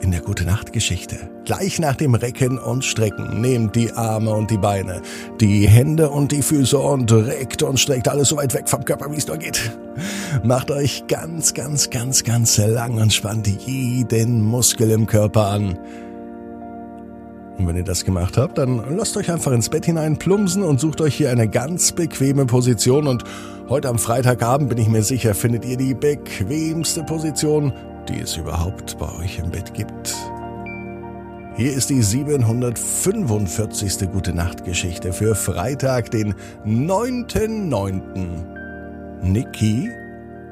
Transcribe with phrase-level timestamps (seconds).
[0.00, 1.16] In der Gute Nacht Geschichte.
[1.44, 5.02] Gleich nach dem Recken und Strecken nehmt die Arme und die Beine,
[5.40, 9.10] die Hände und die Füße und reckt und streckt alles so weit weg vom Körper,
[9.10, 9.72] wie es nur geht.
[10.44, 15.76] Macht euch ganz, ganz, ganz, ganz lang und spannt jeden Muskel im Körper an.
[17.58, 20.78] Und wenn ihr das gemacht habt, dann lasst euch einfach ins Bett hinein plumpsen und
[20.78, 23.06] sucht euch hier eine ganz bequeme Position.
[23.06, 23.24] Und
[23.68, 27.72] heute am Freitagabend bin ich mir sicher, findet ihr die bequemste Position,
[28.08, 30.14] die es überhaupt bei euch im Bett gibt.
[31.56, 34.10] Hier ist die 745.
[34.12, 36.34] Gute Nacht Geschichte für Freitag, den
[36.66, 39.22] 9.9.
[39.22, 39.88] Niki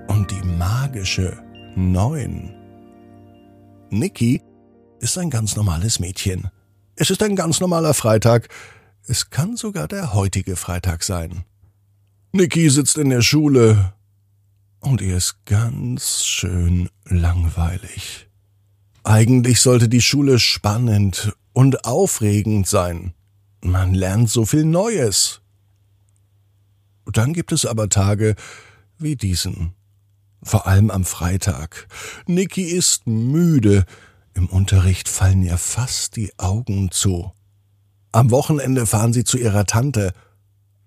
[0.07, 1.37] und die magische
[1.77, 2.55] 9.
[3.91, 4.41] Niki
[5.01, 6.49] ist ein ganz normales Mädchen.
[6.97, 8.49] Es ist ein ganz normaler Freitag.
[9.07, 11.45] Es kann sogar der heutige Freitag sein.
[12.33, 13.95] Niki sitzt in der Schule
[14.81, 18.29] und ihr ist ganz schön langweilig.
[19.03, 23.13] Eigentlich sollte die Schule spannend und aufregend sein.
[23.61, 25.41] Man lernt so viel Neues.
[27.07, 28.37] Dann gibt es aber Tage
[28.99, 29.73] wie diesen.
[30.43, 31.89] Vor allem am Freitag.
[32.27, 33.85] Niki ist müde.
[34.35, 37.33] Im Unterricht fallen ihr fast die Augen zu.
[38.13, 40.13] Am Wochenende fahren sie zu ihrer Tante.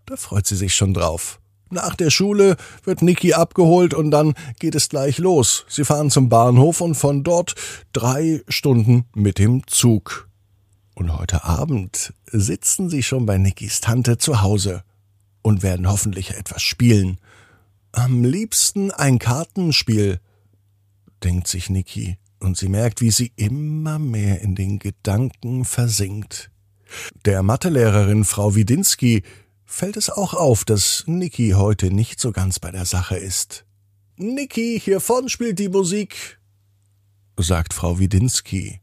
[0.05, 1.39] Da freut sie sich schon drauf.
[1.69, 5.65] Nach der Schule wird Niki abgeholt und dann geht es gleich los.
[5.67, 7.55] Sie fahren zum Bahnhof und von dort
[7.91, 10.29] drei Stunden mit dem Zug.
[10.95, 14.83] Und heute Abend sitzen sie schon bei Nikis Tante zu Hause
[15.41, 17.19] und werden hoffentlich etwas spielen.
[17.91, 20.19] Am liebsten ein Kartenspiel,
[21.23, 26.51] denkt sich Niki, und sie merkt, wie sie immer mehr in den Gedanken versinkt.
[27.25, 29.23] Der Mathelehrerin Frau Widinski
[29.65, 33.65] fällt es auch auf, dass Niki heute nicht so ganz bei der Sache ist.
[34.15, 36.39] Niki, hier vorn spielt die Musik,
[37.37, 38.81] sagt Frau Widinski.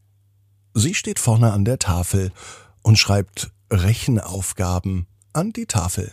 [0.75, 2.33] Sie steht vorne an der Tafel
[2.83, 6.13] und schreibt Rechenaufgaben an die Tafel.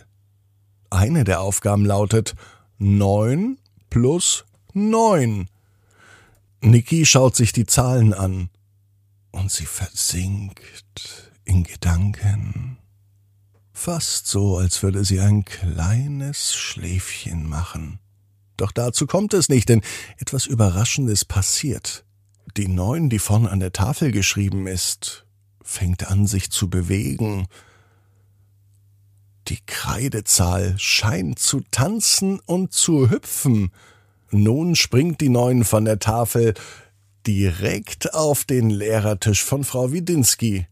[0.90, 2.34] Eine der Aufgaben lautet
[2.78, 3.58] neun
[3.90, 5.48] plus neun.
[6.62, 8.48] Niki schaut sich die Zahlen an
[9.32, 12.78] und sie versinkt in Gedanken.
[13.72, 17.98] Fast so, als würde sie ein kleines Schläfchen machen.
[18.56, 19.82] Doch dazu kommt es nicht, denn
[20.18, 22.04] etwas Überraschendes passiert.
[22.56, 25.26] Die Neun, die vorn an der Tafel geschrieben ist,
[25.62, 27.48] fängt an, sich zu bewegen.
[29.48, 33.72] Die Kreidezahl scheint zu tanzen und zu hüpfen.
[34.32, 36.54] Nun springt die Neun von der Tafel
[37.26, 40.66] direkt auf den Lehrertisch von Frau Widinski.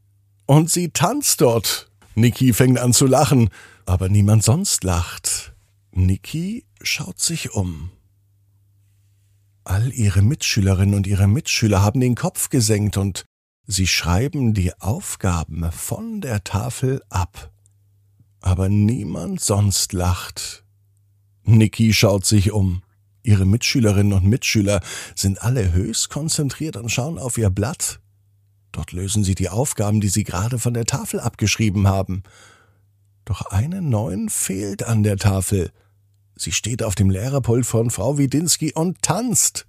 [0.46, 1.90] Und sie tanzt dort.
[2.14, 3.50] Niki fängt an zu lachen,
[3.84, 5.54] aber niemand sonst lacht.
[5.92, 7.90] Niki schaut sich um.
[9.64, 13.24] All ihre Mitschülerinnen und ihre Mitschüler haben den Kopf gesenkt und
[13.66, 17.52] sie schreiben die Aufgaben von der Tafel ab.
[18.40, 20.64] Aber niemand sonst lacht.
[21.44, 22.82] Niki schaut sich um.
[23.22, 24.80] Ihre Mitschülerinnen und Mitschüler
[25.14, 28.00] sind alle höchst konzentriert und schauen auf ihr Blatt.
[28.72, 32.22] Dort lösen sie die Aufgaben, die sie gerade von der Tafel abgeschrieben haben.
[33.24, 35.72] Doch eine Neun fehlt an der Tafel.
[36.36, 39.66] Sie steht auf dem Lehrerpult von Frau Widinski und tanzt.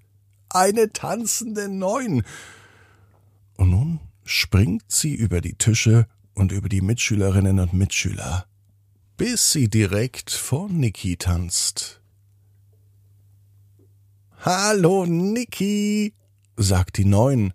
[0.50, 2.24] Eine tanzende Neun.
[3.58, 8.46] Und nun springt sie über die Tische und über die Mitschülerinnen und Mitschüler,
[9.18, 12.01] bis sie direkt vor Niki tanzt.
[14.44, 16.16] Hallo, Niki,
[16.58, 17.54] sagt die Neun.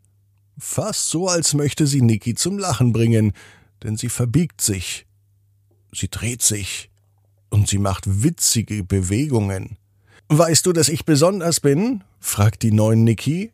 [0.56, 3.32] Fast so, als möchte sie Niki zum Lachen bringen,
[3.82, 5.04] denn sie verbiegt sich.
[5.92, 6.88] Sie dreht sich
[7.50, 9.78] und sie macht witzige Bewegungen.
[10.28, 12.04] Weißt du, dass ich besonders bin?
[12.20, 13.50] fragt die neun Niki.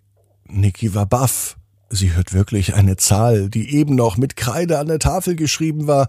[0.46, 1.56] Niki war baff.
[1.88, 6.08] Sie hört wirklich eine Zahl, die eben noch mit Kreide an der Tafel geschrieben war,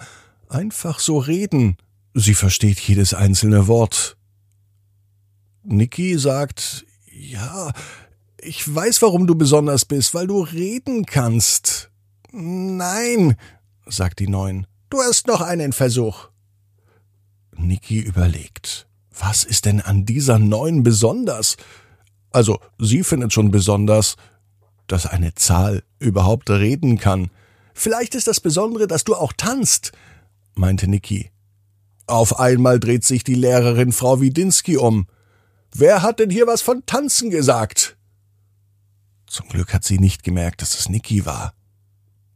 [0.49, 1.77] einfach so reden.
[2.13, 4.17] Sie versteht jedes einzelne Wort.
[5.63, 7.71] Niki sagt, ja,
[8.41, 11.91] ich weiß, warum du besonders bist, weil du reden kannst.
[12.31, 13.37] Nein,
[13.85, 16.29] sagt die Neun, du hast noch einen Versuch.
[17.55, 18.87] Niki überlegt.
[19.17, 21.57] Was ist denn an dieser Neun besonders?
[22.31, 24.15] Also, sie findet schon besonders,
[24.87, 27.29] dass eine Zahl überhaupt reden kann.
[27.75, 29.91] Vielleicht ist das Besondere, dass du auch tanzt,
[30.55, 31.29] meinte Niki.
[32.07, 35.07] Auf einmal dreht sich die Lehrerin Frau Widinski um.
[35.75, 37.97] Wer hat denn hier was von Tanzen gesagt?
[39.25, 41.53] Zum Glück hat sie nicht gemerkt, dass es Niki war.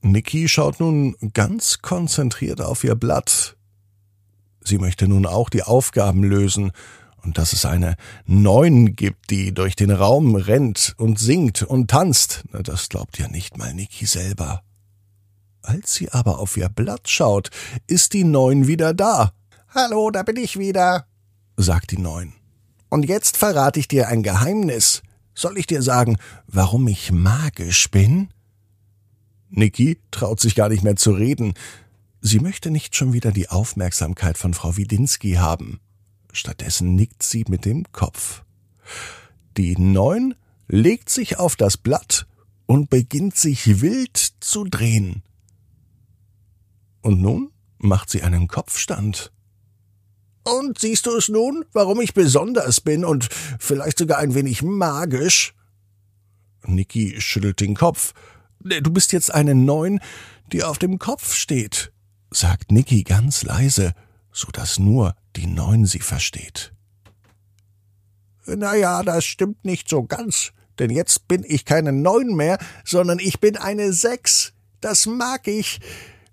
[0.01, 3.55] Niki schaut nun ganz konzentriert auf ihr Blatt.
[4.63, 6.71] Sie möchte nun auch die Aufgaben lösen
[7.23, 7.95] und dass es eine
[8.25, 13.57] Neun gibt, die durch den Raum rennt und singt und tanzt, das glaubt ja nicht
[13.57, 14.63] mal Niki selber.
[15.61, 17.49] Als sie aber auf ihr Blatt schaut,
[17.85, 19.33] ist die Neun wieder da.
[19.69, 21.05] Hallo, da bin ich wieder,
[21.57, 22.36] sagt die Neun.
[22.89, 25.01] Und jetzt verrate ich dir ein Geheimnis.
[25.33, 26.17] Soll ich dir sagen,
[26.47, 28.29] warum ich magisch bin?
[29.49, 31.53] Niki traut sich gar nicht mehr zu reden.
[32.21, 35.79] Sie möchte nicht schon wieder die Aufmerksamkeit von Frau Widinski haben.
[36.33, 38.43] Stattdessen nickt sie mit dem Kopf.
[39.57, 40.35] Die Neun
[40.67, 42.27] legt sich auf das Blatt
[42.65, 45.23] und beginnt sich wild zu drehen.
[47.01, 49.31] Und nun macht sie einen Kopfstand.
[50.47, 53.27] Und siehst du es nun, warum ich besonders bin und
[53.59, 55.53] vielleicht sogar ein wenig magisch?
[56.65, 58.13] Niki schüttelt den Kopf.
[58.59, 59.99] Du bist jetzt eine Neun,
[60.53, 61.91] die auf dem Kopf steht,
[62.31, 63.93] sagt Niki ganz leise,
[64.31, 66.73] so dass nur die Neun sie versteht.
[68.45, 73.19] Na ja, das stimmt nicht so ganz, denn jetzt bin ich keine Neun mehr, sondern
[73.19, 74.53] ich bin eine Sechs.
[74.79, 75.81] Das mag ich.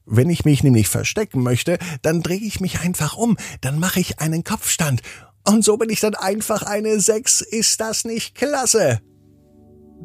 [0.06, 4.18] Wenn ich mich nämlich verstecken möchte, dann drehe ich mich einfach um, dann mache ich
[4.18, 5.00] einen Kopfstand.
[5.46, 7.40] Und so bin ich dann einfach eine Sechs.
[7.40, 9.00] Ist das nicht klasse?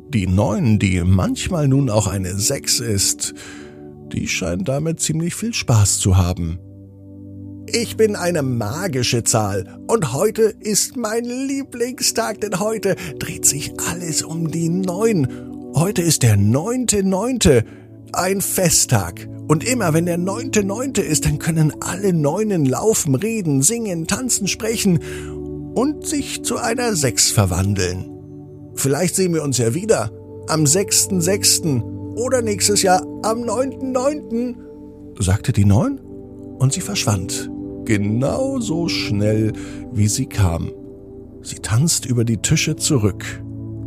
[0.10, 3.34] Die Neun, die manchmal nun auch eine Sechs ist,
[4.14, 6.60] die scheint damit ziemlich viel Spaß zu haben.
[7.68, 14.24] Ich bin eine magische Zahl und heute ist mein Lieblingstag, denn heute dreht sich alles
[14.24, 15.28] um die Neun.
[15.76, 17.64] Heute ist der neunte Neunte,
[18.20, 19.28] ein Festtag.
[19.48, 24.48] Und immer wenn der neunte Neunte ist, dann können alle Neunen laufen, reden, singen, tanzen,
[24.48, 25.00] sprechen
[25.74, 28.12] und sich zu einer Sechs verwandeln.
[28.76, 30.12] Vielleicht sehen wir uns ja wieder
[30.48, 31.82] am sechsten sechsten
[32.16, 34.58] oder nächstes Jahr am neunten neunten,
[35.20, 36.00] sagte die Neun
[36.60, 37.50] und sie verschwand
[37.90, 39.52] genauso schnell,
[39.92, 40.70] wie sie kam.
[41.42, 43.26] Sie tanzt über die Tische zurück,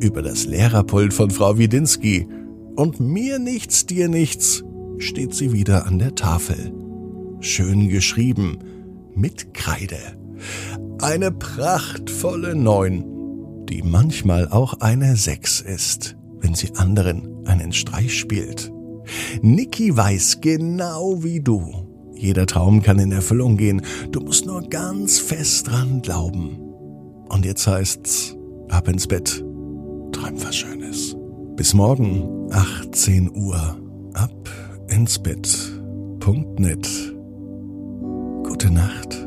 [0.00, 2.26] über das Lehrerpult von Frau Widinski,
[2.76, 4.62] und mir nichts, dir nichts,
[4.98, 6.72] steht sie wieder an der Tafel.
[7.40, 8.58] Schön geschrieben,
[9.14, 9.98] mit Kreide.
[11.00, 13.04] Eine prachtvolle Neun,
[13.69, 18.72] die manchmal auch eine Sechs ist, wenn sie anderen einen Streich spielt.
[19.42, 21.92] Niki weiß genau wie du,
[22.22, 23.82] jeder Traum kann in Erfüllung gehen.
[24.12, 26.56] Du musst nur ganz fest dran glauben.
[27.28, 28.36] Und jetzt heißt's,
[28.68, 29.44] ab ins Bett.
[30.12, 31.16] Träum was Schönes.
[31.56, 33.78] Bis morgen, 18 Uhr.
[34.12, 34.50] Ab
[34.88, 35.49] ins Bett.
[36.21, 36.87] Punkt net.
[38.44, 39.22] Gute Nacht.